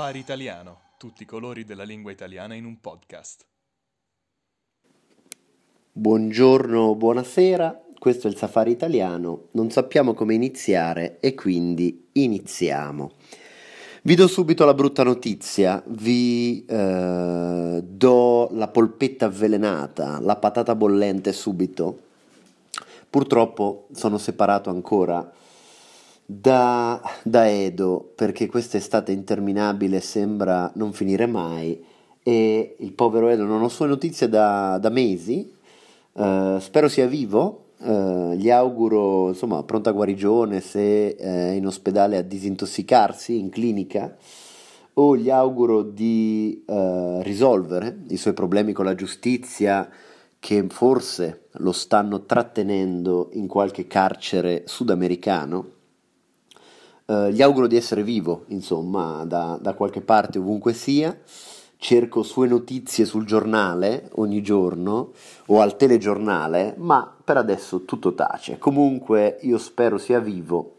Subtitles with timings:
[0.00, 3.44] Safari Italiano, tutti i colori della lingua italiana in un podcast.
[5.92, 13.10] Buongiorno, buonasera, questo è il Safari Italiano, non sappiamo come iniziare e quindi iniziamo.
[14.00, 21.30] Vi do subito la brutta notizia, vi eh, do la polpetta avvelenata, la patata bollente
[21.34, 21.98] subito.
[23.10, 25.30] Purtroppo sono separato ancora
[26.32, 31.84] da, da Edo perché quest'estate interminabile sembra non finire mai
[32.22, 35.52] e il povero Edo non ho sue notizie da, da mesi,
[36.12, 42.22] uh, spero sia vivo, uh, gli auguro insomma pronta guarigione se è in ospedale a
[42.22, 44.16] disintossicarsi in clinica.
[44.94, 49.88] O gli auguro di uh, risolvere i suoi problemi con la giustizia
[50.38, 55.78] che forse lo stanno trattenendo in qualche carcere sudamericano
[57.10, 61.18] eh, gli auguro di essere vivo, insomma, da, da qualche parte, ovunque sia.
[61.76, 65.12] Cerco sue notizie sul giornale ogni giorno
[65.46, 68.58] o al telegiornale, ma per adesso tutto tace.
[68.58, 70.74] Comunque io spero sia vivo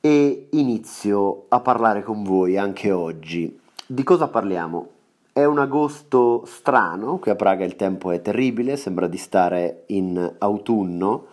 [0.00, 3.58] e inizio a parlare con voi anche oggi.
[3.86, 4.88] Di cosa parliamo?
[5.32, 10.34] È un agosto strano, qui a Praga il tempo è terribile, sembra di stare in
[10.38, 11.26] autunno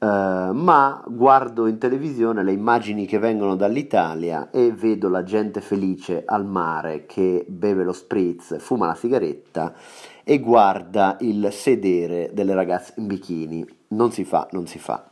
[0.00, 6.22] Uh, ma guardo in televisione le immagini che vengono dall'Italia e vedo la gente felice
[6.24, 9.74] al mare che beve lo spritz, fuma la sigaretta
[10.22, 13.66] e guarda il sedere delle ragazze in bikini.
[13.88, 15.04] Non si fa, non si fa.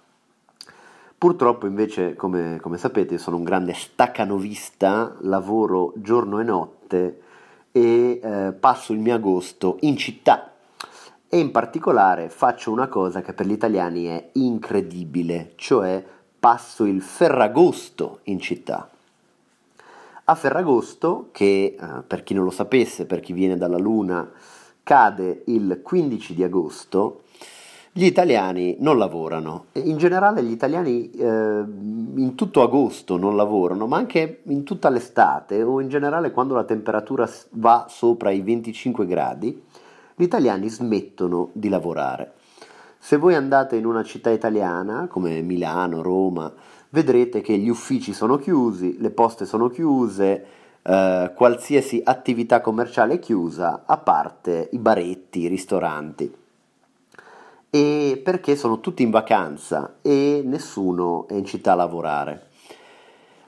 [1.18, 7.20] Purtroppo invece, come, come sapete, sono un grande staccanovista, lavoro giorno e notte
[7.72, 10.52] e eh, passo il mio agosto in città
[11.28, 16.04] e in particolare faccio una cosa che per gli italiani è incredibile, cioè
[16.38, 18.88] passo il Ferragosto in città.
[20.28, 24.28] A Ferragosto, che eh, per chi non lo sapesse, per chi viene dalla Luna,
[24.82, 27.22] cade il 15 di agosto,
[27.92, 29.66] gli italiani non lavorano.
[29.72, 35.62] In generale gli italiani eh, in tutto agosto non lavorano, ma anche in tutta l'estate
[35.62, 39.62] o in generale quando la temperatura va sopra i 25 gradi
[40.16, 42.32] gli italiani smettono di lavorare.
[42.98, 46.50] Se voi andate in una città italiana come Milano, Roma,
[46.88, 50.44] vedrete che gli uffici sono chiusi, le poste sono chiuse,
[50.82, 56.34] eh, qualsiasi attività commerciale è chiusa, a parte i baretti, i ristoranti.
[57.68, 62.46] E perché sono tutti in vacanza e nessuno è in città a lavorare.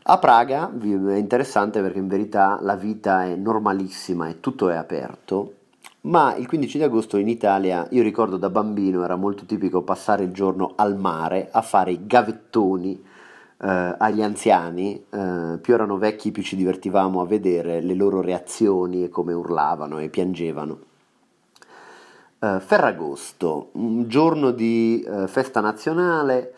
[0.03, 5.55] A Praga è interessante perché in verità la vita è normalissima e tutto è aperto
[6.09, 10.25] ma il 15 di agosto in Italia, io ricordo da bambino, era molto tipico passare
[10.25, 13.05] il giorno al mare a fare i gavettoni
[13.61, 19.05] eh, agli anziani, eh, più erano vecchi più ci divertivamo a vedere le loro reazioni
[19.05, 20.79] e come urlavano e piangevano.
[22.39, 26.55] Eh, Ferragosto, un giorno di eh, festa nazionale,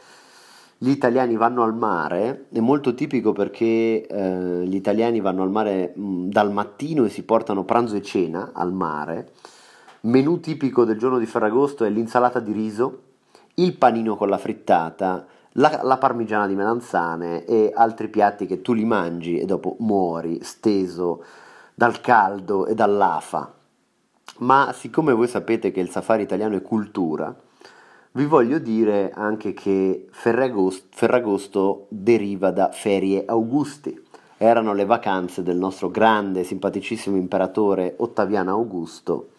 [0.82, 5.92] gli italiani vanno al mare, è molto tipico perché eh, gli italiani vanno al mare
[5.94, 9.32] mh, dal mattino e si portano pranzo e cena al mare.
[10.02, 13.02] Menù tipico del giorno di Ferragosto è l'insalata di riso,
[13.56, 18.72] il panino con la frittata, la, la parmigiana di melanzane e altri piatti che tu
[18.72, 21.22] li mangi e dopo muori steso
[21.74, 23.52] dal caldo e dall'afa.
[24.38, 27.36] Ma siccome voi sapete che il safari italiano è cultura,
[28.12, 34.08] vi voglio dire anche che Ferragosto, Ferragosto deriva da ferie augusti.
[34.36, 39.30] Erano le vacanze del nostro grande, simpaticissimo imperatore Ottaviano Augusto.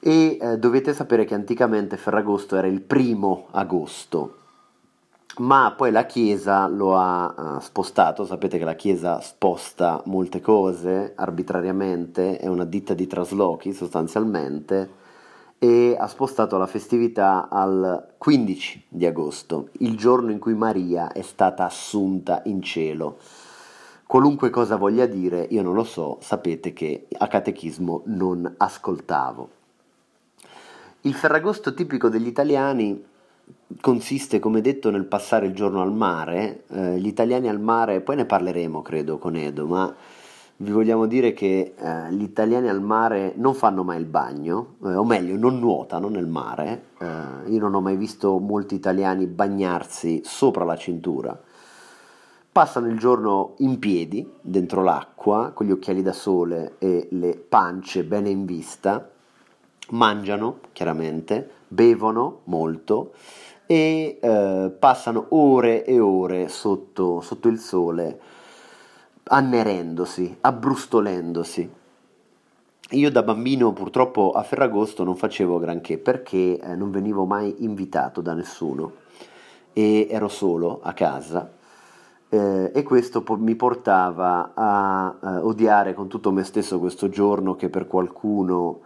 [0.00, 4.34] E eh, dovete sapere che anticamente Ferragosto era il primo agosto,
[5.38, 11.12] ma poi la Chiesa lo ha uh, spostato, sapete che la Chiesa sposta molte cose
[11.14, 14.97] arbitrariamente, è una ditta di traslochi sostanzialmente,
[15.58, 21.22] e ha spostato la festività al 15 di agosto, il giorno in cui Maria è
[21.22, 23.18] stata assunta in cielo.
[24.06, 29.50] Qualunque cosa voglia dire, io non lo so, sapete che a catechismo non ascoltavo.
[31.02, 33.04] Il ferragosto tipico degli italiani
[33.80, 36.64] consiste, come detto, nel passare il giorno al mare.
[36.68, 39.94] Eh, gli italiani al mare, poi ne parleremo, credo, con Edo, ma
[40.60, 44.94] vi vogliamo dire che eh, gli italiani al mare non fanno mai il bagno, eh,
[44.94, 46.86] o meglio, non nuotano nel mare.
[46.98, 51.40] Eh, io non ho mai visto molti italiani bagnarsi sopra la cintura.
[52.50, 58.02] Passano il giorno in piedi, dentro l'acqua, con gli occhiali da sole e le pance
[58.02, 59.08] bene in vista,
[59.90, 63.12] mangiano, chiaramente, bevono molto
[63.64, 68.18] e eh, passano ore e ore sotto, sotto il sole
[69.28, 71.70] annerendosi, abbrustolendosi.
[72.90, 78.22] Io da bambino purtroppo a Ferragosto non facevo granché perché eh, non venivo mai invitato
[78.22, 78.92] da nessuno
[79.74, 81.52] e ero solo a casa
[82.30, 87.56] eh, e questo po- mi portava a eh, odiare con tutto me stesso questo giorno
[87.56, 88.80] che per qualcuno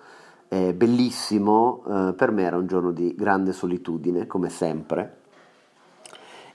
[0.49, 5.22] è bellissimo, eh, per me era un giorno di grande solitudine come sempre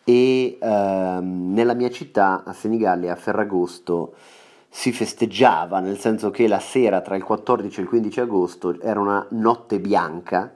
[0.10, 4.14] e ehm, nella mia città a Senigallia a Ferragosto
[4.70, 9.02] si festeggiava, nel senso che la sera tra il 14 e il 15 agosto era
[9.02, 10.54] una notte bianca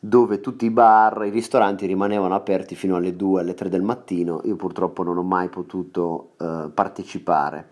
[0.00, 4.40] dove tutti i bar, i ristoranti rimanevano aperti fino alle 2, alle 3 del mattino.
[4.46, 7.68] Io purtroppo non ho mai potuto eh, partecipare.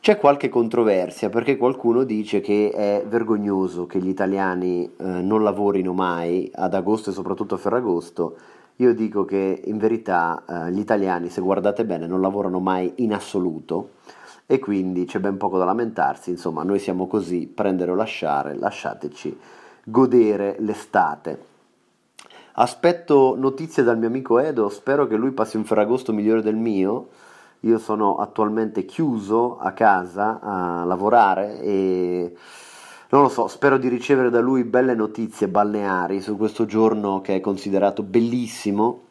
[0.00, 5.92] C'è qualche controversia perché qualcuno dice che è vergognoso che gli italiani eh, non lavorino
[5.92, 8.36] mai ad agosto e soprattutto a Ferragosto.
[8.80, 13.12] Io dico che in verità eh, gli italiani, se guardate bene, non lavorano mai in
[13.12, 13.90] assoluto
[14.46, 19.38] e quindi c'è ben poco da lamentarsi, insomma noi siamo così, prendere o lasciare, lasciateci
[19.84, 21.46] godere l'estate.
[22.52, 27.08] Aspetto notizie dal mio amico Edo, spero che lui passi un ferragosto migliore del mio.
[27.60, 32.36] Io sono attualmente chiuso a casa a lavorare e
[33.10, 37.36] non lo so, spero di ricevere da lui belle notizie balneari su questo giorno che
[37.36, 39.04] è considerato bellissimo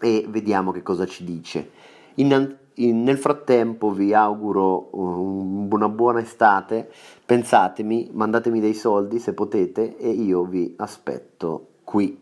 [0.00, 1.70] e vediamo che cosa ci dice.
[2.16, 6.90] In, in, nel frattempo vi auguro una buona estate,
[7.24, 12.20] pensatemi, mandatemi dei soldi se potete e io vi aspetto qui.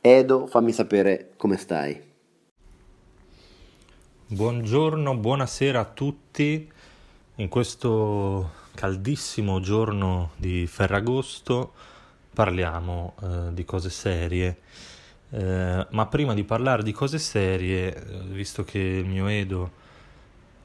[0.00, 2.00] Edo, fammi sapere come stai.
[4.28, 6.72] Buongiorno, buonasera a tutti.
[7.38, 11.72] In questo caldissimo giorno di Ferragosto
[12.32, 14.58] parliamo eh, di cose serie.
[15.30, 19.84] Eh, ma prima di parlare di cose serie, eh, visto che il mio Edo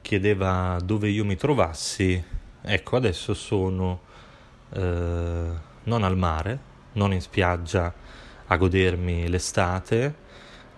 [0.02, 2.22] chiedeva dove io mi trovassi,
[2.60, 4.00] ecco adesso sono
[4.74, 5.50] eh,
[5.84, 6.58] non al mare,
[6.92, 7.92] non in spiaggia
[8.46, 10.14] a godermi l'estate,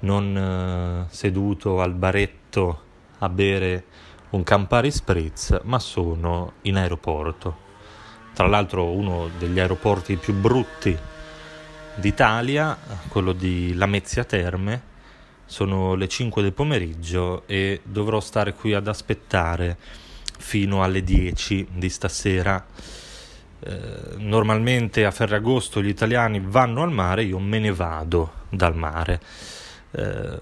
[0.00, 2.82] non eh, seduto al baretto
[3.18, 3.84] a bere
[4.34, 7.62] un Campari Spritz, ma sono in aeroporto.
[8.34, 10.96] Tra l'altro uno degli aeroporti più brutti
[11.94, 12.76] d'Italia,
[13.08, 14.92] quello di Lamezia Terme,
[15.46, 19.76] sono le 5 del pomeriggio e dovrò stare qui ad aspettare
[20.36, 22.66] fino alle 10 di stasera.
[23.60, 29.20] Eh, normalmente a Ferragosto gli italiani vanno al mare, io me ne vado dal mare
[29.92, 30.38] eh,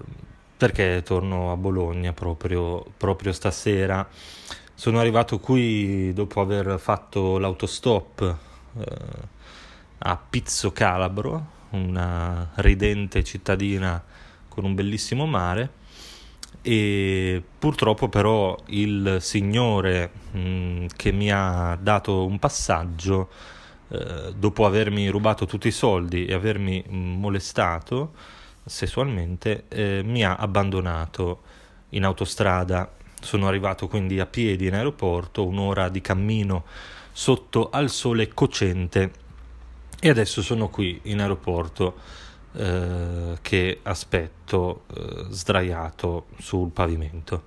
[0.63, 4.07] perché torno a Bologna proprio, proprio stasera.
[4.73, 8.37] Sono arrivato qui dopo aver fatto l'autostop
[8.79, 8.95] eh,
[9.97, 14.01] a Pizzo Calabro, una ridente cittadina
[14.47, 15.81] con un bellissimo mare
[16.61, 23.27] e purtroppo però il signore mh, mm, che mi ha dato un passaggio
[23.89, 28.13] eh, dopo avermi rubato tutti i soldi e avermi mm, molestato
[28.65, 31.41] sessualmente eh, mi ha abbandonato
[31.89, 36.65] in autostrada sono arrivato quindi a piedi in aeroporto un'ora di cammino
[37.11, 39.11] sotto al sole cocente
[39.99, 41.95] e adesso sono qui in aeroporto
[42.55, 47.43] eh, che aspetto eh, sdraiato sul pavimento.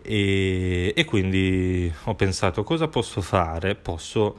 [0.00, 3.74] E, e quindi ho pensato cosa posso fare?
[3.74, 4.38] Posso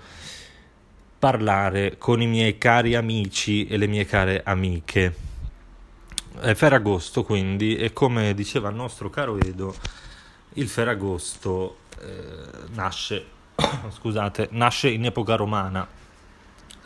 [1.20, 5.13] parlare con i miei cari amici e le mie care amiche.
[6.39, 9.74] È Ferragosto quindi e come diceva il nostro caro Edo,
[10.54, 13.25] il Ferragosto eh, nasce,
[13.89, 15.88] scusate, nasce in epoca romana.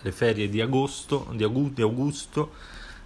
[0.01, 2.51] Le ferie di agosto, di, Augusto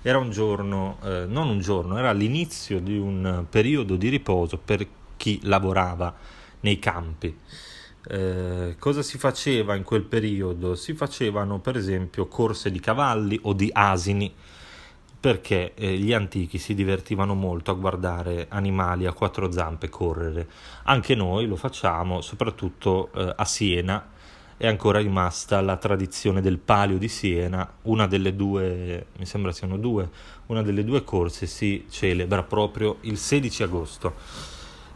[0.01, 4.85] era un giorno, eh, non un giorno, era l'inizio di un periodo di riposo per
[5.15, 6.13] chi lavorava
[6.59, 7.35] nei campi.
[8.05, 10.75] Eh, cosa si faceva in quel periodo?
[10.75, 14.33] Si facevano per esempio corse di cavalli o di asini
[15.23, 20.49] perché eh, gli antichi si divertivano molto a guardare animali a quattro zampe correre.
[20.83, 24.09] Anche noi lo facciamo, soprattutto eh, a Siena
[24.57, 29.77] è ancora rimasta la tradizione del palio di Siena, una delle due, mi sembra siano
[29.77, 30.09] due,
[30.47, 34.13] una delle due corse si celebra proprio il 16 agosto.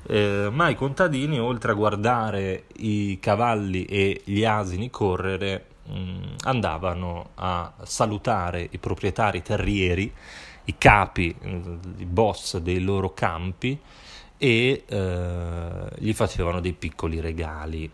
[0.07, 6.36] Eh, ma i contadini, oltre a guardare i cavalli e gli asini correre, mh, mm,
[6.44, 10.13] andavano a salutare i proprietari terrieri,
[10.65, 11.36] i capi,
[11.98, 13.79] i boss dei loro campi
[14.38, 17.91] e eh, gli facevano dei piccoli regali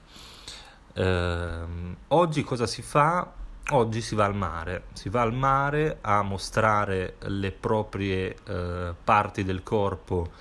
[0.94, 1.62] eh,
[2.10, 3.42] oggi cosa si fa?
[3.70, 9.44] Oggi si va al mare, si va al mare a mostrare le proprie eh, parti
[9.44, 10.32] del corpo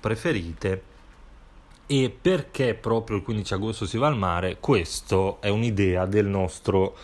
[0.00, 0.82] preferite
[1.94, 4.56] E perché proprio il 15 agosto si va al mare?
[4.58, 6.96] Questo è un'idea del nostro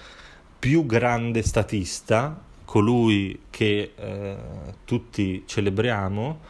[0.58, 4.36] più grande statista, colui che eh,
[4.86, 6.40] tutti celebriamo,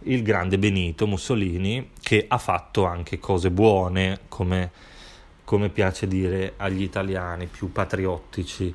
[0.00, 4.70] il grande Benito Mussolini, che ha fatto anche cose buone, come,
[5.44, 8.74] come piace dire agli italiani più patriottici.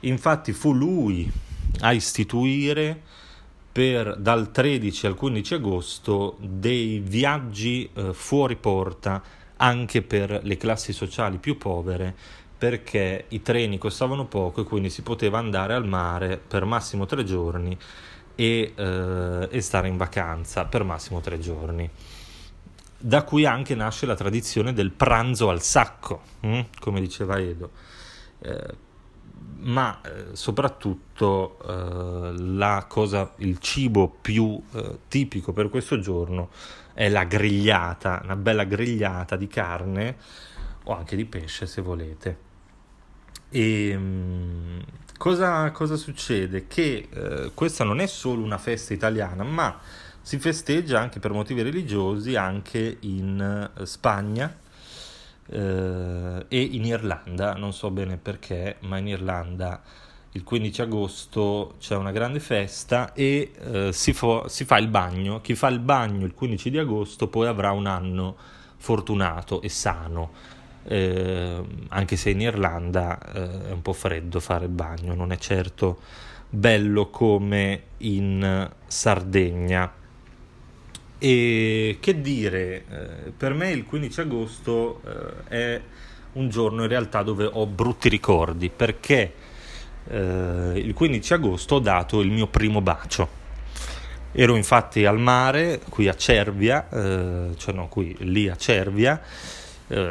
[0.00, 1.32] Infatti fu lui
[1.78, 3.04] a istituire
[3.72, 9.22] per, dal 13 al 15 agosto dei viaggi eh, fuori porta
[9.56, 12.14] anche per le classi sociali più povere
[12.60, 17.24] perché i treni costavano poco e quindi si poteva andare al mare per massimo tre
[17.24, 17.76] giorni
[18.34, 21.88] e, eh, e stare in vacanza per massimo tre giorni.
[22.98, 26.60] Da qui anche nasce la tradizione del pranzo al sacco, hm?
[26.80, 27.70] come diceva Edo.
[28.40, 28.88] Eh,
[29.60, 36.50] ma eh, soprattutto eh, cosa, il cibo più eh, tipico per questo giorno
[36.94, 40.16] è la grigliata, una bella grigliata di carne
[40.84, 42.48] o anche di pesce se volete.
[43.50, 44.80] E mh, mm,
[45.16, 46.66] cosa, cosa, succede?
[46.66, 49.78] Che eh, questa non è solo una festa italiana, ma
[50.22, 54.54] si festeggia anche per motivi religiosi anche in eh, Spagna,
[55.50, 59.82] eh, e in Irlanda, non so bene perché, ma in Irlanda
[60.32, 65.40] il 15 agosto c'è una grande festa e eh, si, fo- si, fa il bagno.
[65.40, 68.36] Chi fa il bagno il 15 di agosto poi avrà un anno
[68.76, 70.30] fortunato e sano.
[70.84, 75.36] Eh, anche se in Irlanda eh, è un po' freddo fare il bagno, non è
[75.36, 75.98] certo
[76.48, 79.98] bello come in Sardegna.
[81.22, 85.02] E che dire, eh, per me il 15 agosto
[85.50, 85.80] eh, è
[86.32, 89.34] un giorno in realtà dove ho brutti ricordi perché
[90.08, 93.38] eh, il 15 agosto ho dato il mio primo bacio.
[94.32, 99.20] Ero infatti al mare, qui a Cervia, cioè no, qui lì a Cervia,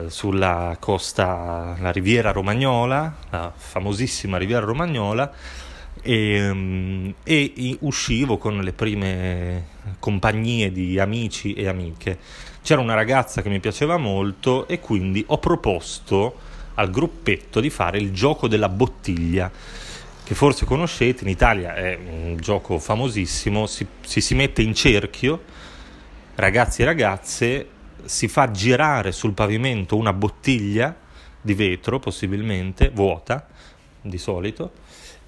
[0.08, 5.32] sulla costa, la riviera romagnola, la famosissima riviera romagnola,
[6.01, 9.68] e, mm, e, uscivo con le prime
[10.00, 12.18] compagnie di amici e amiche.
[12.62, 17.98] C'era una ragazza che mi piaceva molto e quindi ho proposto al gruppetto di fare
[17.98, 19.51] il gioco della bottiglia
[20.29, 25.41] che forse conoscete, in Italia è un gioco famosissimo, si, si, si mette in cerchio,
[26.36, 27.68] ragazzi e ragazze,
[28.06, 30.96] si fa girare sul pavimento una bottiglia
[31.41, 33.48] di vetro, possibilmente vuota,
[34.01, 34.72] di solito,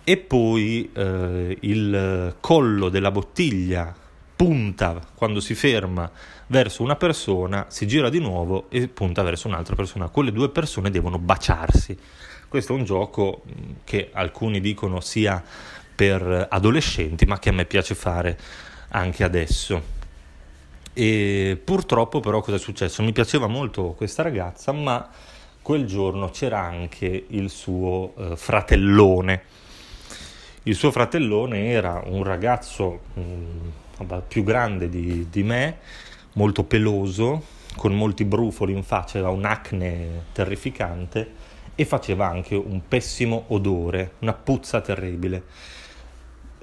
[0.03, 3.93] e poi eh, il collo della bottiglia
[4.35, 6.09] punta quando si ferma
[6.47, 10.09] verso una persona, si gira di nuovo e punta verso un'altra persona.
[10.09, 11.97] Quelle due persone devono baciarsi.
[12.47, 15.41] Questo è un gioco mm, che alcuni dicono sia
[15.95, 18.37] per adolescenti, ma che a me piace fare
[18.89, 19.99] anche adesso.
[20.93, 23.03] E purtroppo però cosa è successo?
[23.03, 25.07] Mi piaceva molto questa ragazza, ma
[25.61, 29.43] quel giorno c'era anche il suo eh, fratellone
[30.63, 35.77] il suo fratellone era un ragazzo mh, mm, più grande di, di, me,
[36.33, 37.43] molto peloso,
[37.75, 44.33] con molti brufoli in faccia, aveva un'acne terrificante e faceva anche un pessimo odore, una
[44.33, 45.43] puzza terribile.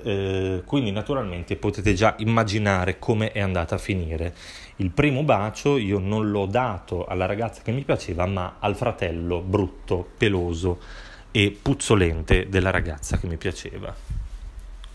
[0.00, 4.32] Eh, quindi naturalmente potete già immaginare come è andata a finire.
[4.76, 9.40] Il primo bacio io non l'ho dato alla ragazza che mi piaceva, ma al fratello
[9.40, 13.94] brutto, peloso e puzzolente della ragazza che mi piaceva.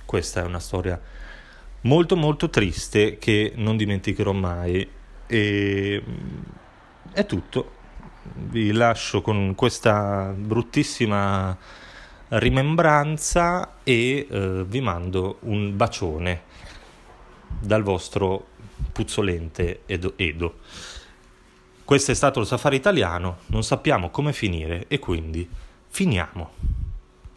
[0.05, 0.99] Questa è una storia
[1.81, 4.87] molto molto triste che non dimenticherò mai
[5.27, 6.41] e mm,
[7.13, 7.81] è tutto.
[8.35, 11.57] Vi lascio con questa bruttissima
[12.29, 16.43] rimembranza e eh, vi mando un bacione
[17.59, 18.47] dal vostro
[18.91, 20.13] puzzolente Edo.
[20.15, 20.59] Edo.
[21.83, 25.47] Questo è stato il safari italiano, non sappiamo come finire e quindi
[25.93, 26.49] Finiamo.